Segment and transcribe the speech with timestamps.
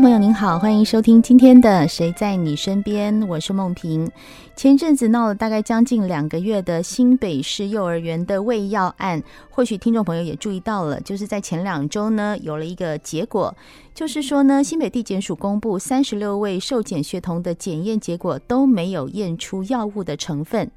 [0.00, 4.08] 朋友您好，欢迎收听今天的《谁在你身边》，我是梦萍。
[4.54, 9.20] 前阵子闹了大概将近两个月的新北市幼儿园的喂药案，
[9.50, 13.52] 或许听众朋友也注意到了，就是在前两周呢，有了一个结果，
[13.98, 20.70] 就是说呢，新北地检署公布三十六位受检学童的检验结果都没有验出药物的成分。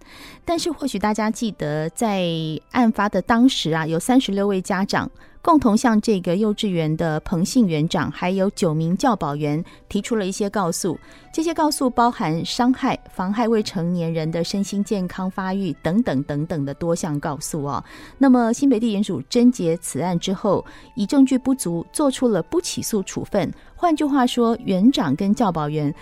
[0.44, 2.26] 但是或许大家记得，在
[2.72, 5.08] 案发的当时啊，有三十六位家长。
[5.44, 10.96] 共同向这个幼稚园的彭姓园长，还有九名教保员提出了一些告诉。
[11.34, 17.84] 这些告诉包含伤害、妨害未成年人的身心健康发育等等等等的多项告诉哦。
[18.20, 23.52] 那么新北地检署侦结此案之后，以证据不足，做出了不起诉处分。
[23.76, 25.94] 换句话说，园长跟教保员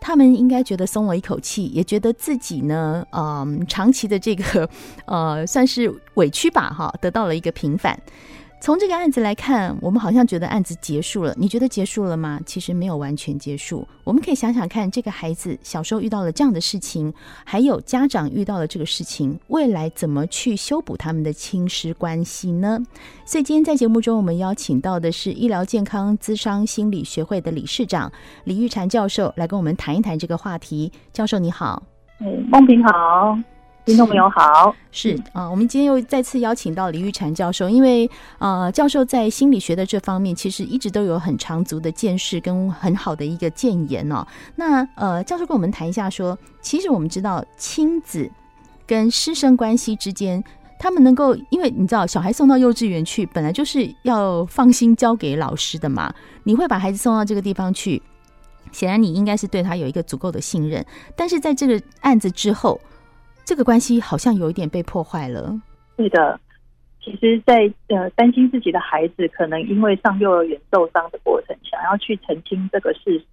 [0.00, 4.68] 他们应该觉得松了一口气，也觉得自己呢，嗯，长期的这个
[5.06, 7.98] 呃，算是委屈吧，哈，得到了一个平反。
[8.60, 11.32] 从这个案子来看，我们好像觉得案子结束了。
[11.38, 12.40] 你觉得结束了吗？
[12.44, 13.86] 其实没有完全结束。
[14.02, 17.12] 我们可以想想看，这个孩子小时候遇到了这样的事情，
[17.44, 22.78] 还有家长遇到了这个事情，未来怎么去修补他们的亲师关系呢？
[23.24, 28.10] 所以今天在节目中，我们邀请到的是医疗健康咨商心理学会的理事长
[28.44, 30.90] 李玉婵教授，来跟我们谈一谈这个话题。
[31.12, 31.82] 教授你好，
[32.20, 33.38] 嗯，梦萍好。
[33.88, 38.08] 听众朋友好，是啊、我们今天又再次邀请到李玉婵教授，因为
[38.38, 44.26] 呃，教授在心理学的这方面其实一直都有很长足的见识跟很好的一个建言哦。
[44.56, 48.30] 那呃，教授跟我们谈一下说，其实我们知道亲子
[48.86, 50.44] 跟师生关系之间，
[50.78, 56.12] 他们能够，因为你知道小孩送到幼稚园去，本来就是要放心交给老师的嘛。
[56.44, 58.02] 你会把孩子送到这个地方去，
[58.70, 60.84] 显然你应该是对他有一个足够的信任，
[61.16, 62.78] 但是在这个案子之后。
[63.48, 65.58] 这个关系好像有一点被破坏了。
[65.96, 66.38] 是的，
[67.02, 73.24] 其实在，在呃担心自己的孩子可能因为上幼儿园受伤的过程，想要去澄清这个事实，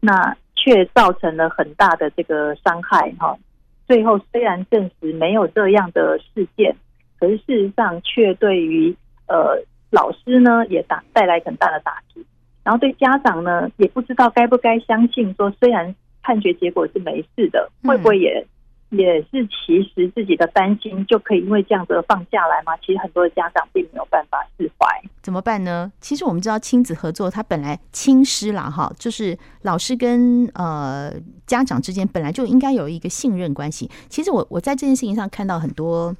[0.00, 3.38] 那却造成了很大的这个伤害哈。
[3.86, 6.74] 最后虽然证实没有这样的事件，
[7.20, 8.92] 可是事实上却对于
[9.28, 12.26] 呃老师呢也打带来很大的打击，
[12.64, 18.44] 然后对家长呢也不知道该不该相信说，虽然判决结果是没事的，会不会也？
[18.90, 22.76] 也是，其实自己的担心就可以因为这样子放下来吗？
[22.78, 24.86] 其实很多的家长并没有办法释怀，
[25.22, 25.90] 怎么办呢？
[26.00, 31.12] 其实我们知道亲子合作，它本来亲师啦，哈，就是老师跟呃
[31.46, 33.90] 家长之间本来就应该有一个信任关系。
[34.08, 36.14] 其实我我在这件事情上看到很多。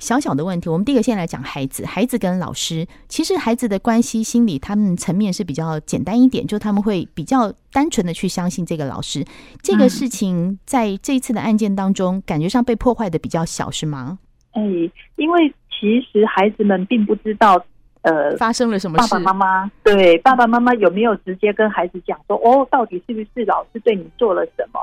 [0.00, 9.24] 小小的问题，我们第一个先来讲孩子，孩子跟老师，其实孩子的关系心理，他们层面是比较简单一点，就他们会比较单纯的去相信这个老师。
[9.62, 14.18] 这个事情在这一次的案件当中，感觉上被破坏的比较小，是吗？
[14.52, 14.62] 哎，
[15.16, 17.62] 因为其实孩子们并不知道，
[18.00, 19.14] 呃，发生了什么事。
[19.14, 24.80] 爸爸妈妈对爸爸妈妈有没有直接跟孩子讲说，哦，到底是不是老师对你做了什么？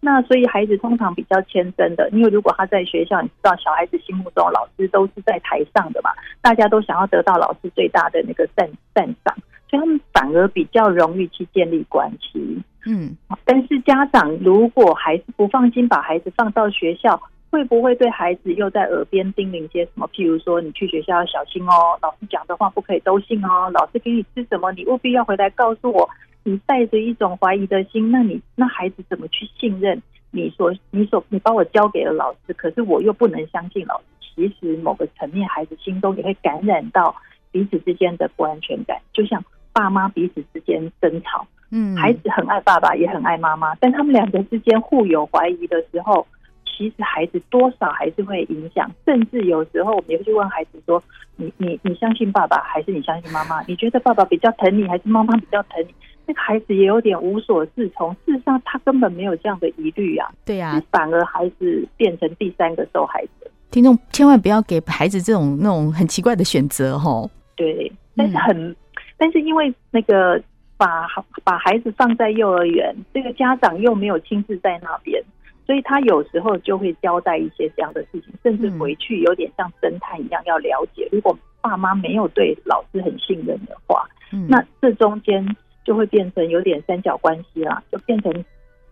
[0.00, 6.10] 那所以孩子通常比较天真的，因为如果他在学校，你知道小孩子心目中老师都是在台上的嘛，
[6.40, 9.36] 大家都想要得到老师最大的那个赞赞赏，
[9.68, 12.62] 所以他们反而比较容易去建立关系。
[12.86, 17.20] 嗯，但是家长如果还是不放心把孩子放到学校，
[17.50, 20.08] 会不会对孩子又在耳边叮咛些什么？
[20.14, 26.08] 譬如说，你去学校要小心哦，老师讲的话不可以都信哦，老师给你吃什么，你务必要回来告诉我。
[26.48, 30.00] 你带着一种怀疑的心，那你那孩子怎么去信任
[30.30, 30.72] 你所？
[30.90, 34.04] 你所你把我交给了老师，可是我又不能相信老师。
[34.34, 37.14] 其实某个层面，孩子心中也会感染到
[37.50, 39.44] 彼此之间的不安全感，就像
[39.74, 41.46] 爸妈彼此之间争吵。
[41.70, 46.26] 嗯，孩子很爱爸爸，也很爱妈妈，但他们两个之间互有怀疑的时候，
[46.64, 48.90] 其实孩子多少还是会影响。
[49.04, 51.02] 甚至有时候，我们也会去问孩子说
[51.36, 53.60] ：“你你你相信爸爸，还是你相信妈妈？
[53.64, 55.92] 你觉得爸爸比较疼你，还是妈妈比较疼你？”
[56.28, 60.28] 这个孩子也有点无所适从，事实上他根本没有这样的疑虑啊。
[60.44, 63.50] 对呀、啊，反而孩子变成第三个受害者。
[63.70, 67.30] 听众千万不要给孩子这种那种很奇怪的选择哦。
[67.56, 68.76] 对，但是很，嗯、
[69.16, 70.38] 但是因为那个
[70.76, 71.06] 把
[71.42, 75.24] 把孩子放在幼儿园，这个家长又没有亲自在那边，
[75.64, 81.08] 所以他有时候就会交代一些这样的事情，甚至回去有点像侦探一样要了解。
[81.10, 85.42] 如果爸妈没有对老师很信任的话，嗯、那这中间。
[85.84, 88.32] 就会变成有点三角关系啦，就变成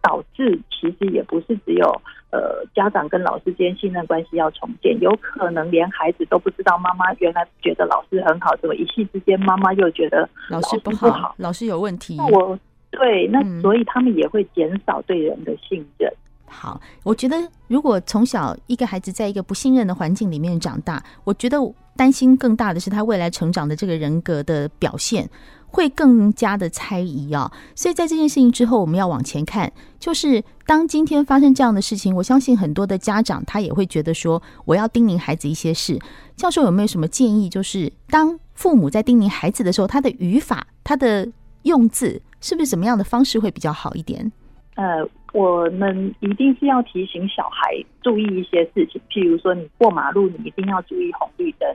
[0.00, 1.86] 导致其实也不是只有
[2.30, 12.16] 呃家长跟老师之间信任关系要重建，有可能连孩子都不知道妈妈原来觉得老师很好，怎么一夕之间妈妈又觉得老师不好，老师不好，老师有问题。
[12.16, 12.58] 那我
[12.90, 16.10] 对，那所以他们也会减少对人的信任。
[16.10, 17.36] 嗯好，我觉得
[17.68, 21.58] 如果从小一个孩子在一个不信任的环境里面长大，我觉得
[21.96, 25.28] 担心更大的是他未来成长的这个人格的表现
[25.66, 27.50] 会更加的猜疑啊。
[27.74, 35.98] 所以在这件事情之后，我们要往前看，就是当今天发生这样的事情，我相信很多的家长他也会觉得说，我要叮咛孩子一些事。
[36.36, 37.48] 教授有没有什么建议？
[37.48, 41.26] 就是当父母在叮咛孩子的时候，他的语法、他的
[41.62, 44.30] 用字，是不是什么样的方式会比较好一点？
[44.76, 45.06] 呃。
[45.36, 51.68] 我们一定是要提醒小孩注意一些事情，譬如说你过马路，你一定要注意红绿灯。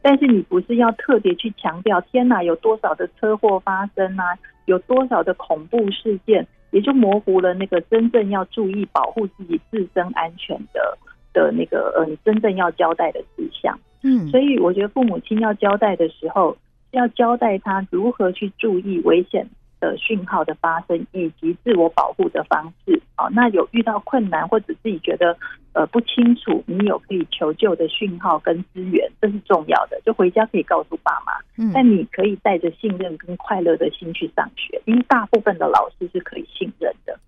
[0.00, 4.24] 但是你不是要特别去强调，天哪，有多少的车祸发生啊，
[4.64, 10.98] 有多少的恐怖事件，也就模糊了那个真正要注意保护自己自身安全的
[11.34, 13.78] 的那个呃，你真正要交代的事项。
[14.02, 16.56] 嗯，所以我觉得父母亲要交代的时候，
[16.92, 19.46] 要交代他如何去注意危险
[19.82, 23.02] 的讯号的发生，以及自我保护的方式。
[23.18, 25.36] 哦，那有遇到困难或者自己觉得
[25.72, 30.00] 呃不清楚，你有可以求救的讯号跟资源，这是重要的。
[30.04, 37.18] 就回家可以告诉爸妈，嗯，但你可以带着信任跟快乐的心去上学，因为大部分的老师是可以信任的。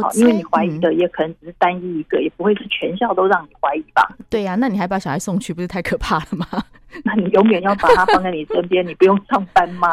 [0.00, 4.08] 好，因为你怀疑的也可能只是单一一个，也不会是全校都让你怀疑吧？
[4.28, 6.46] 对呀，那你还把小孩送去，不是太可怕了吗？
[7.04, 9.88] 那你永远要把他放在你身边，你不用上班吗？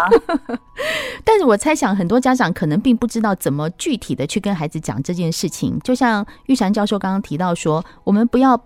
[1.25, 5.79] 但是我猜想，很多家长可能并不知道怎么具体的去跟孩子讲这件事情。
[5.79, 8.59] 就像玉婵教授刚刚提到说，我们不要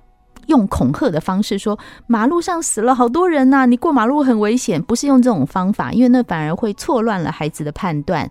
[0.48, 8.30] 用恐吓的方式说马路上死了好多人呐，你过马路很危险，不是用这种方法，因为那反而会错乱了孩子的判断。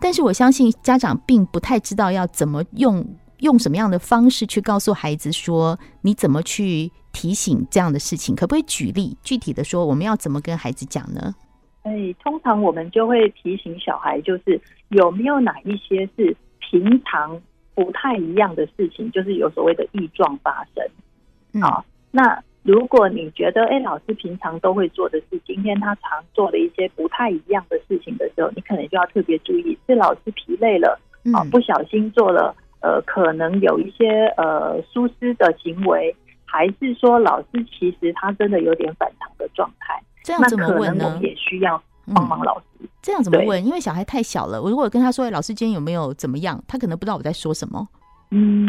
[0.00, 3.04] 但是我相信家长并不太知道要怎么用
[3.40, 11.34] 用什么样的方式去告诉孩子说，你怎么去提醒这样的事情，可不可以举例具体的说，我们要怎么跟孩子讲呢？
[11.82, 17.40] 哎，通常我们就会提醒小孩，就是有没有哪一些是平常
[17.74, 21.62] 不太一样的事情，就是有所谓的异状发生。
[21.62, 22.42] 好，那。
[22.68, 31.00] 如果你觉得，哎，老师平常都会做的事，今天他常做的一些不太一样的事情的时候，你可能就要特别注意，是老师疲累了
[31.32, 39.98] 啊，不小心做了，呃，可能有一些呃疏失的行为，还是说老师其实他真的有点反常的状态？
[40.22, 41.18] 这样怎么问呢？
[41.22, 41.82] 也需要
[42.14, 42.64] 帮忙老师。
[42.80, 43.64] 嗯，这样怎么问？
[43.64, 46.62] 因为小孩太小了，我如果跟他说，哎，老师今天有没有怎么样？
[46.68, 47.88] 他可能不知道我在说什么。
[48.30, 48.68] 嗯。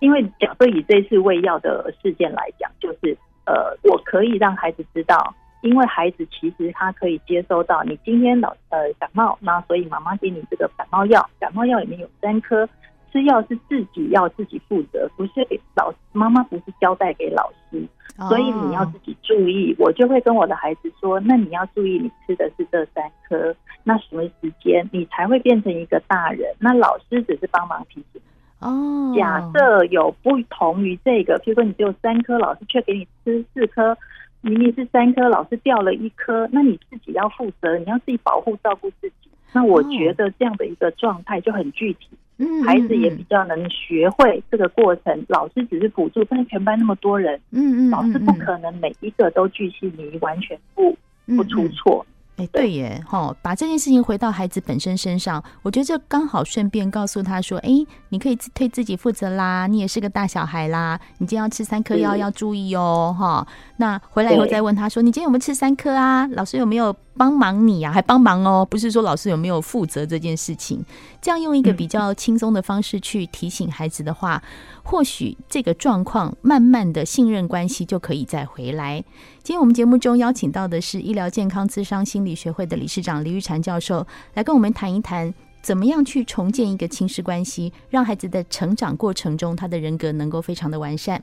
[0.00, 3.16] 因为假设以这次喂药的事件来讲，就是
[3.46, 12.68] 呃，我可以让孩子知道，因为孩子其实他可以接收到你今天老呃感冒，那所以妈妈给你这个感冒药，感冒药里面有三颗，
[13.10, 17.82] 吃药是自己要自己负责，不是给老师，妈妈不是交代给老师，
[18.28, 19.74] 所以你要自己注意。
[19.78, 23.52] 我就会跟我的孩子说，那你要注意，你吃的是这三颗，
[23.82, 26.54] 那什么时间你才会变成一个大人？
[26.60, 28.22] 那老师只是帮忙提醒。
[28.60, 33.96] 哦，假设有不同于这个，譬如说你只有三颗，老师却给你吃四颗，
[34.40, 39.30] 明明是三颗，老师掉了一颗，那你自己要负责，你要自己保护照顾自己。
[39.52, 45.24] 那我觉得这样的一个状态就很具体，嗯，孩子也比较能学会这个过程。
[45.28, 50.94] 老师只是辅助，但是全班那么多人，嗯嗯，老师不可能每一个都巨细靡遗，完全不
[51.36, 52.04] 不出错。
[52.38, 57.68] 哎，对耶，哈，把这件事情回到孩子本身身上，我觉得这刚好顺便告诉他说，哎，
[58.10, 63.46] 你可以自对自己负责啦，你也是个大小孩啦，你今天要吃三颗药，要注意哦，哈。
[63.76, 66.28] 那回来以后再问他说，你今天有没有吃三颗啊？
[66.28, 66.94] 老师有没有？
[67.18, 70.82] 帮忙你啊，还帮忙哦，不是说老师有没有负责这件事情。
[71.20, 74.40] 这样用一个比较轻松的方式去提醒孩子的话，
[74.84, 79.04] 或许这个状况慢慢的信任关系就可以再回来。
[79.42, 91.20] 今天我们节目中邀请到的是医疗健康咨商心理学会的理事长李玉婵教授，来跟我们谈一谈怎么样去重建一个亲师关系，让孩子的成长过程中他的人格能够非常的完善。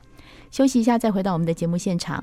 [0.50, 2.22] 休息一下，再回到我们的节目现场。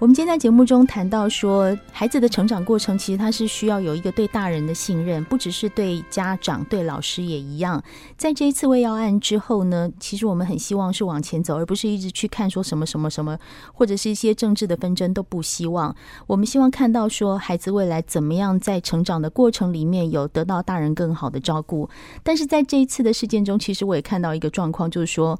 [0.00, 7.84] 我们今天在节目中谈到说，孩子的成长过程其实他是需要有一个对大人的信任，不只是对家长、对老师也一样。
[8.16, 13.38] 在这一次未药案之后呢，其实我们很希望是往前走，而不是一直去看说什么什么什么，
[13.74, 15.94] 或者是一些政治的纷争都不希望。
[16.26, 21.90] 我们希望看到说，孩子未来怎么样在成长的过程里面有得到大人更好的照顾。
[22.22, 25.38] 但是在这一次的事件中，其实我也看到一个状况，就是说。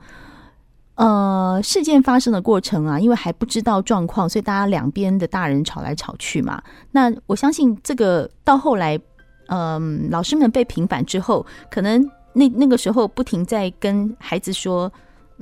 [1.01, 6.63] 呃，事件发生的过程啊，因为还不知道状况，所以大家两边的大人吵来吵去嘛。
[6.91, 9.01] 那我相信这个到后来，
[9.49, 14.93] 嗯、老师们被平反之后，可能那那个时候不停在跟孩子说。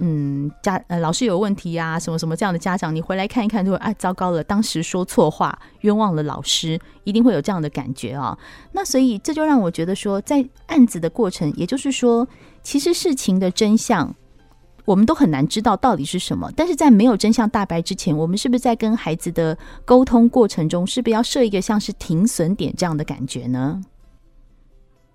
[0.00, 8.38] 嗯，家呃老师有问题呀、啊，什么什么这样的家长，你回来看一看，就会哎，糟糕了，当时说错话，冤枉了老师，一定会有这样的感觉啊、
[8.70, 12.28] 那所以这就让我觉得说，在案子的过程，也就是说，
[12.62, 14.14] 其实事情的真相，
[14.88, 16.50] 我们都很难知道到底是什么。
[16.56, 19.54] 但是在没有真相大白之前，我们是不是在跟孩子的
[19.84, 23.82] 沟通过程中，是不是要设一个像是停损点这样的感觉呢？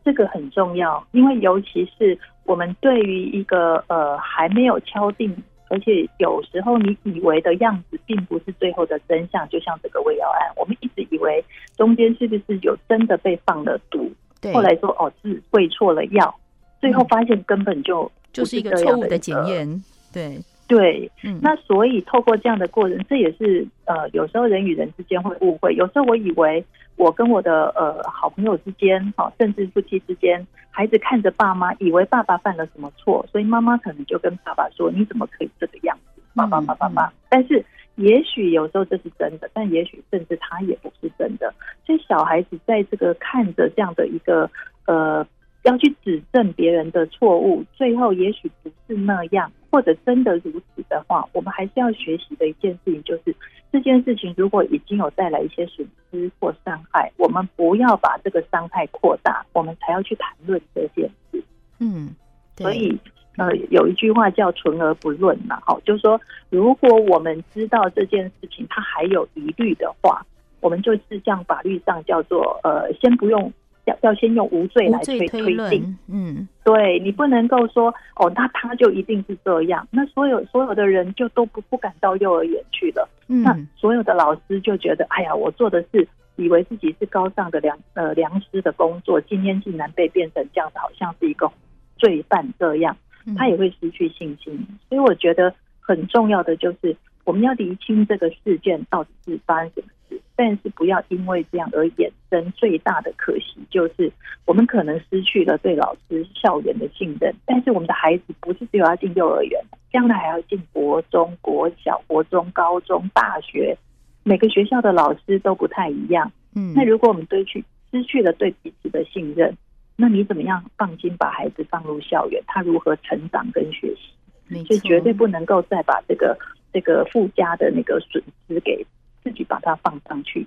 [0.05, 2.15] 这个很重要，因为尤其是
[2.45, 5.35] 我们对于一个呃还没有敲定，
[5.69, 9.49] 而且有时候你以为的样子，并不是最后的真相。
[9.49, 11.43] 就像这个胃药案，我们一直以为
[11.75, 16.35] 中间是不是有真的被放了毒，对，后来说哦是喂错了药，
[16.83, 20.37] 最后发现根本就就是，就是一个错误的检验，对。
[20.65, 21.11] 对，
[21.41, 25.75] 那所以透过这样的过程，这也是呃，有时候人与人之间会误会。
[25.75, 26.63] 有时候我以为
[26.95, 37.13] 我跟我的呃好朋友之间，好，甚至夫妻之间，孩子看着爸妈，以为爸爸犯了什么错，所以妈妈可能就跟爸爸说：“你怎么可以这个样子？”爸爸爸爸爸。
[37.29, 37.63] 但是
[37.95, 41.53] 也许有时候这是真的，但也许甚至他也不是真的。
[41.85, 44.49] 所以小孩子在这个看着这样的一个
[44.87, 45.27] 呃。
[45.63, 53.35] 要去指正别人的错误，最后也许不是那样，或者真的如此的话，我们还是要学习的一件事情，就是
[53.71, 61.41] 这件事情如果已经有带来一些损失或伤害，我们不要把这个伤害扩大，我们才要去谈论这件事。
[61.79, 62.13] 嗯，
[62.57, 62.97] 所以
[63.37, 70.25] 呃，有一句话叫“存而不论”嘛，好，就是说，如果我们知道这件事情它还有疑虑的话，
[70.59, 73.51] 我们就是像法律上叫做呃，先不用。
[73.85, 91.51] 要要先用无罪来推推定，嗯，对，你不能够说哦，那他就一定是这样，那所有所有的人就都不不敢到幼儿园去了，嗯，那所有的老师就觉得，哎呀，我做的是以为自己是高尚的良呃良师的工作，今天竟然被变成这样子，好像是一个
[91.97, 92.95] 罪犯这样，
[93.37, 94.65] 他也会失去信心。
[94.87, 99.87] 所以我觉得很重要的就是我们要厘清这个事件到底是发生什么。
[100.35, 104.11] 但是不要因为这样而衍生最大的可惜，就是
[104.45, 107.33] 我们可能失去了对老师、校园的信任。
[107.45, 109.59] 但是我们的孩子不是只有要进幼儿园，
[109.91, 113.77] 将来还要进国中、国小、国中、高中、大学，
[114.23, 116.31] 每个学校的老师都不太一样。
[116.55, 119.55] 嗯，那如果我们对去失去了对彼此的信任，
[119.95, 122.41] 那你怎么样放心把孩子放入校园？
[122.47, 124.63] 他如何成长跟学习？
[124.65, 126.37] 所以绝对不能够再把这个
[126.71, 128.85] 这个附加的那个损失给。
[129.23, 130.45] 自己把它放上去，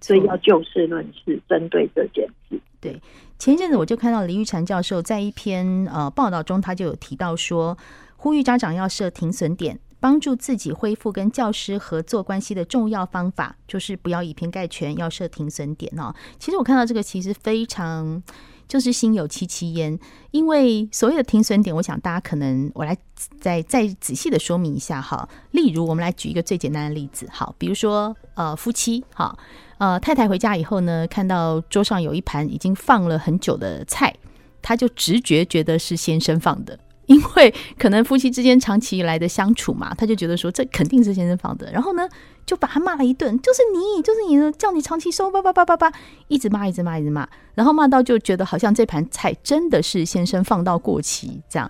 [0.00, 2.60] 所以要就事论事，针对这件事。
[2.80, 3.00] 对，
[3.38, 7.76] 前一阵子我就看到林玉婵教授在一篇呃报道中，他就有提到说，
[8.16, 16.14] 呼吁家长要设停损点，帮助自己恢复跟教师合作关系的重要方法，就是不要以偏概全，要设停损点哦。
[16.38, 18.22] 其实我看到这个，其实非常。
[18.70, 19.98] 就是心有戚戚焉，
[20.30, 22.96] 因为所谓的停损点，我想大家可能我来
[23.40, 25.28] 再再仔细的说明一下哈。
[25.50, 29.36] 例如，我们来举一个最简单的例子，好，比如说呃夫妻，哈，
[29.78, 34.14] 呃太太回家以后呢，看到桌上有一盘已经放了很久的菜，
[34.62, 36.78] 她就直觉觉得是先生放的。
[37.10, 42.08] 因为可能夫妻之间长期以来的相处嘛，他就觉得说这肯定是先生放的，然后呢
[42.46, 45.92] 就把他骂了一顿，就是你，就是你的，叫你长期收，叭叭叭叭叭，
[46.28, 51.68] 一直骂，一直骂，一直骂，然后骂到就觉得好像这盘菜真的是先生放到过期这样。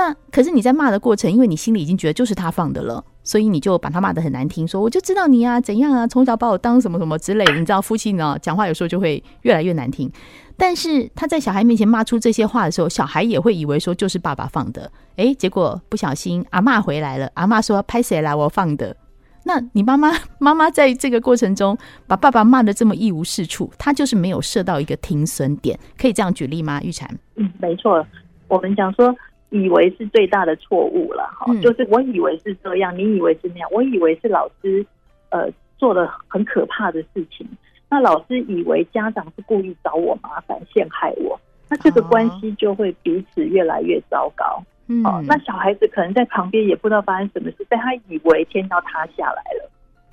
[0.00, 10.10] 那可是你在骂的过程，因为你心里已经觉得就是他放的了，所以你就把他骂得很难听，说我就知道你啊怎样啊，从小把我当什么什么之类的，你知道夫妻呢讲话有时候就会越来越难听。
[10.56, 14.90] 但是他在小孩面前骂出这些话的时候，小孩也会以为说就是爸爸放的。
[15.16, 18.96] 诶，结果不小心阿骂回来了，阿骂说拍谁来我放的。
[19.44, 21.76] 那你妈妈妈妈在这个过程中
[22.06, 26.80] 把爸爸骂得这么一无是处，他就是没有设到一个停损点，可以这样举例吗？
[26.82, 27.06] 玉婵？
[27.36, 28.06] 嗯，没错，
[28.48, 29.14] 我们讲说
[29.50, 34.84] 以为是最大的错误了哈，嗯、就是我以为是这样，你以为是那样，我以为是老师
[35.28, 37.46] 呃做了很可怕的事情。
[37.88, 41.38] 那老师以为家长是故意找我麻烦、陷害我，
[41.68, 44.62] 那这个关系就会彼此越来越糟糕。
[44.86, 49.70] 嗯，哦，那小孩子可能在旁边也不知道发生什么事，但他以为天要塌下来了，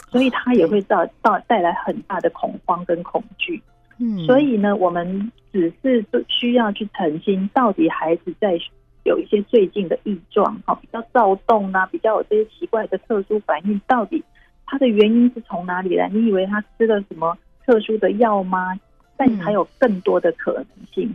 [0.10, 3.62] 所以他也会造造带来很大的恐慌跟恐惧。
[4.00, 8.58] 嗯，所以呢，我们只是需要去澄清，到底孩子在
[9.08, 14.24] 有一些最近的异状，哈，比较躁动啊，比较有这些奇怪的特殊反应，到底
[14.66, 16.10] 他的原因是从哪里来？
[16.10, 17.38] 你以为他吃了什么？
[17.66, 18.80] 特殊的药吗？
[19.16, 21.12] 但还有更多的可能性。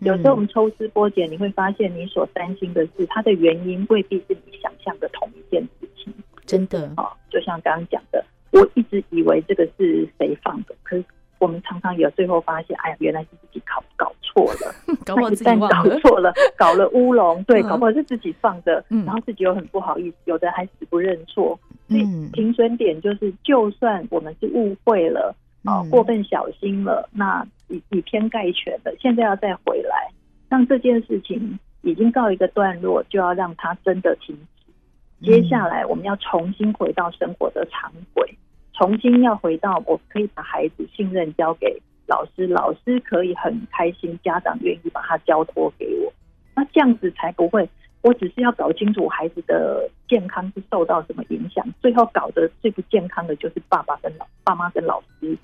[0.00, 6.12] 有时候我们抽丝剥茧，你会发现你所担心的是它的原因未必是你想象的同一件事情。
[6.44, 11.04] 真的，哦，就像刚刚讲的，我一直以为这个是谁放的，可是
[11.38, 14.74] 我们常常有最后发现，哎呀，原来是自己搞搞错了，
[15.04, 21.58] 搞不好自己，搞错了， 搞了乌龙，对，搞不好是自己放的，嗯，然后自己又很不好意思，有的还死不认错。
[21.88, 22.02] 所以
[22.32, 30.10] 停损点就是，就算我们是误会了，啊、嗯，过分小心了，那以以偏概全了，现在要再回来，
[30.48, 35.24] 让这件事情已经告一个段落，就要让它真的停止。
[35.24, 38.36] 接下来我们要重新回到生活的常轨，
[38.76, 46.12] 重新要回到我可以把孩子信任交给老师，老师可以很开心，家长愿意把他交托给我，
[46.54, 47.68] 那这样子才不会。
[48.02, 55.36] 我只是要搞清楚孩子的健康是受到什么影响，最后搞得最不健康的就是爸爸跟老爸妈跟老师，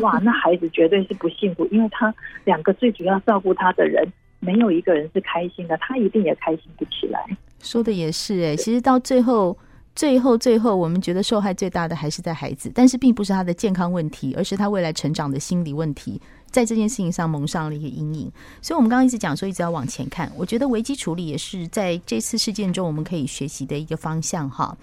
[0.00, 2.14] 哇， 那孩子绝对是不幸福，因为他
[2.44, 4.02] 两个最主要照顾他的人
[4.40, 7.22] 没有一个人是开心的，他一定也开心不起来。
[7.58, 9.54] 说的也是哎，其实到最后，
[9.96, 18.30] 最后，最后，我们觉得受害最大的还是在孩子，但是并不是他的健康问题，而是他未来成长的心理问题，在这件事情上蒙上了一个阴影。
[18.60, 20.30] 所以，我们刚刚一直讲说，一直要往前看。
[20.36, 24.76] 我觉得危机处理也是在这次事件中我们可以学习的一个方向哈。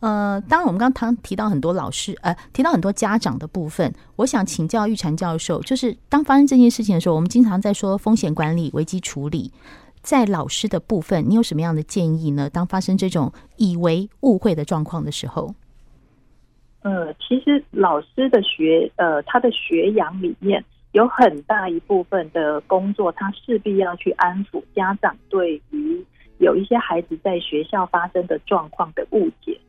[0.00, 9.52] 呃，当然，我们刚刚提到很多老师，呃，提到很多家长的部分，我想请教玉婵教授，就是当发生这件事情的时候，我们经常在说风险管理、危机处理。
[10.06, 12.48] 在老师的部分，你有什么样的建议呢？
[12.48, 15.52] 当发生这种以为误会的状况的时候，
[16.82, 26.00] 呃，其实老师的学，呃，他的学养里面有很大一部分的工作，他势必要去安抚家长对于
[26.38, 29.60] 有一些孩子在学校发生的状况的误解。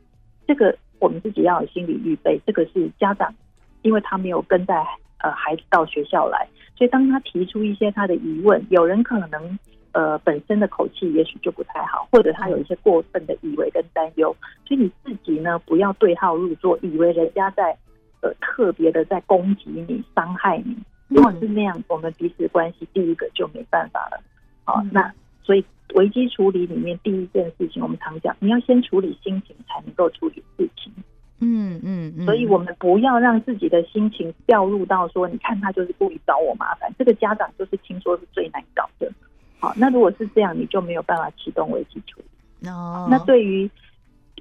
[0.46, 2.40] 这个我们自己要有心理预备。
[2.46, 3.34] 这个是家长，
[3.82, 4.86] 因为他没有跟在
[5.18, 9.58] 呃孩子到学校来，所以当他提出一些他的疑问，有人可能。
[9.98, 14.30] 呃，本身的口气也许就不太好，或者他有一些过分的以为跟担忧，
[14.64, 17.76] 所以你自己呢，不要对号入座，以为人家在
[18.20, 20.76] 呃特别的在攻击你、伤害你。
[21.08, 24.22] 如果是那样，我们彼此关系第一个就没办法了。
[24.62, 30.92] 好，那所以危机处理里面第一件事情，我们常讲，你要先处理心情，才能够处理事情。
[31.40, 39.10] 嗯嗯，所以我们不要让自己的心情掉入到说，你看他就是故意找我麻烦，这个家长就是听说是最难搞的。
[39.60, 42.68] 好，那如果是这样，你就没有办法启动危机处理。
[42.68, 43.68] 哦、oh.，那对于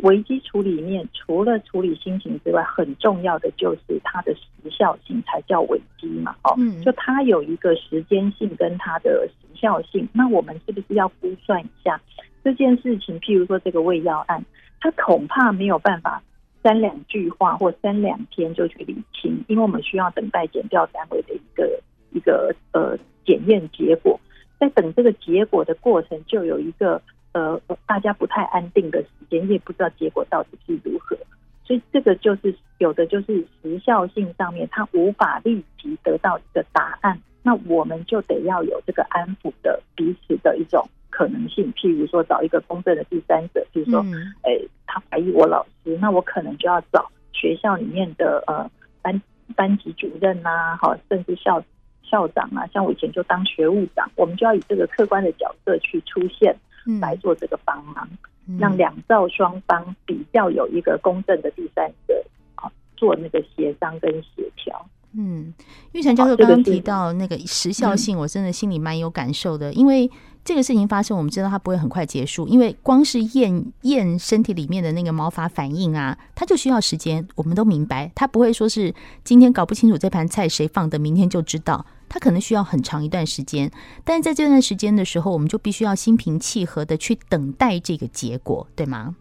[0.01, 6.35] 危机处理里面，除了处理心情之外，很重要的就是它的时效性才叫危机嘛。
[6.43, 10.07] 哦，嗯，就它有一个时间性跟它的时效性。
[10.13, 11.99] 那我们是不是要估算一下
[12.43, 13.19] 这件事情？
[13.19, 14.43] 譬如说这个胃药案，
[14.79, 16.21] 它恐怕没有办法
[16.61, 24.19] 三两句话或三两天就去理清，因为我们需要等待检调单位的一个一个呃检验结果。
[24.59, 27.01] 在等这个结果的过程，就有一个
[27.33, 31.15] 呃，大家不太安定的时间，也不知道结果到底是如何，
[31.63, 44.03] 所以这个就是有的就是时效性上面，它无法立即得到一个答案，那我们就得要有这个安抚的彼此的一种可能性，譬如说找一个公正的第三者，譬如说，
[44.41, 48.67] 哎，他怀疑我老师，那我可能就要找学校里面的呃
[49.03, 49.21] 班
[49.55, 51.63] 班级主任呐、啊，好，甚至校。
[52.09, 56.55] 校长啊，像我以前就当学务长，我们就要以这个客观的角色去出现，
[57.01, 58.07] 来做这个帮忙，
[58.47, 62.23] 嗯、让两造双方比较有一个公正的第三者
[62.55, 64.85] 啊，做那个协商跟协调。
[65.13, 65.53] 嗯，
[65.93, 70.09] 玉成教授刚刚提到那个时效性，我真的心里蛮有感受的，因为。
[70.43, 77.27] 这个事情发生，我们知道它不会很快结束，因为光是验验身体里面的那个毛发反应啊，它就需要时间。
[77.35, 78.93] 我们都明白，它不会说是
[79.25, 83.69] 今天搞不清楚这盘菜谁放的，明天就知道，它可能需要很长一段时间。
[84.05, 89.17] 但是在这段时间的时候，我们就必须要心平气和的去等待这个结果，对吗？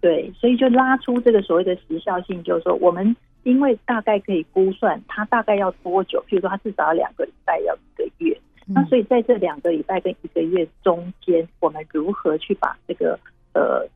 [0.00, 8.38] 对，所以就拉出这个所谓的时效性，就是说，我们因为大概可以估算他大概要多久，譬如说他至少要两个礼拜，要一个月。
[8.66, 13.18] 那所以在这两个礼拜跟一个月中间，我们如何去把这个
[13.54, 13.88] 呃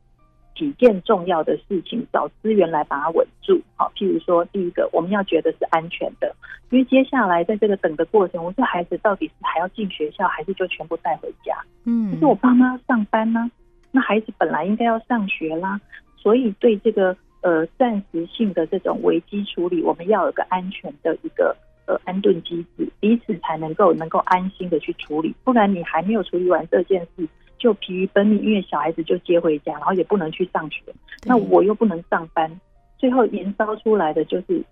[0.55, 3.61] 几件重要的事情找资源来把它稳住？
[3.75, 6.35] 好，譬如说第一个，我们要觉得是安全的，
[6.71, 11.55] 因为接下来在这个等的过程，我说孩子到底是还要进学校，还是就全部带回家？
[11.85, 13.51] 嗯，可是我爸妈要上班呢，
[13.91, 15.79] 那孩子本来应该要上学啦，
[16.17, 21.55] 所以对这个呃暂时性的这种危机处理，我们要有个安全的一个。
[21.85, 27.27] 呃，安顿机制，彼此才能够能够安心的去处理，不然你还没有处理完这件事，
[27.57, 30.81] 就疲于奔命，因为小孩子就接回家，然后也不能去上学，
[31.25, 32.49] 那我又不能上班，
[32.97, 34.63] 最后延烧出来的就是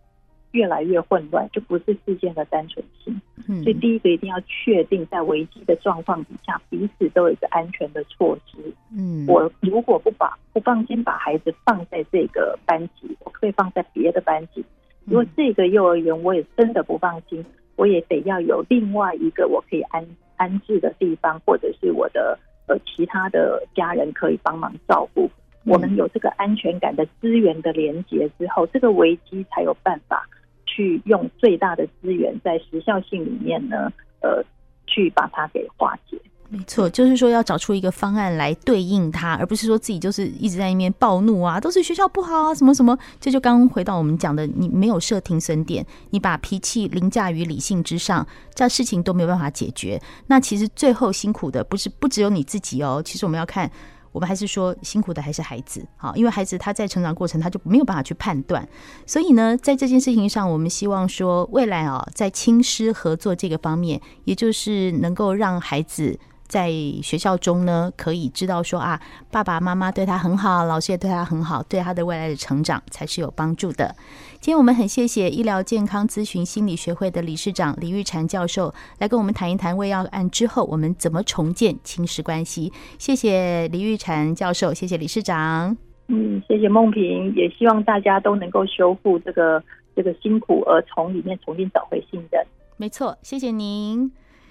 [0.52, 3.20] 越来越混乱，就不是事件的单纯性。
[3.48, 8.58] 嗯，所以第一个一定要确定，在危机的状况底下，彼此都有一个安全的措施。
[8.96, 14.64] 嗯，我如果不把不放心把孩子放在这个班级，我可以放在别的班级。
[15.06, 17.44] 如果这个幼儿园我也真的不放心，
[17.76, 22.38] 我也得要有另外一个我可以安安置的地方，或者是我的
[22.68, 25.30] 呃其他的家人可以帮忙照顾。
[25.64, 30.28] 我们有这个安全感的资源的连接之后，这个危机才有办法
[30.74, 34.42] 去用最大的资源在时效性里面呢，呃，
[34.88, 36.18] 去把它给化解。
[36.48, 42.98] 没错，就是说要找出一个方案来对应它，而不是说自己就是一直在那边暴怒啊，都是学校不好啊，什么什么。
[43.20, 50.02] 这就刚刚回到我们讲的，你没有设停损点，你把脾气凌驾于理性之上，这事情都没有办法解决。
[50.28, 53.70] 那其实最后辛苦的不是不只有你自己哦，其实我们要看。
[54.12, 58.68] 我们还是说辛苦的还是孩子，好，因为孩子他在成长过程他就没有办法去判断，
[59.06, 66.20] 所以呢，在这件事情上，我们希望说未来啊，在亲师合作这个方面，也就是能够让孩子。
[66.52, 66.70] 在
[67.02, 69.00] 学校中呢，可以知道说啊，
[69.32, 73.96] 爸爸妈妈对他很好，老师也对他很好，对他的未来的成长才是有帮助的。
[74.42, 82.74] 今天我们很谢谢医疗健康咨询心理学会的理事长李玉婵教授来跟我们谈一谈胃药案之后我们怎么重建亲师关系。
[83.00, 85.78] 谢谢李玉婵教授，谢谢理事长。
[86.10, 89.64] 嗯，谢谢梦萍，也希望大家都能够修复这个
[89.96, 92.46] 这个辛苦，而从里面重新找回信任。
[92.76, 94.12] 没错，谢谢您。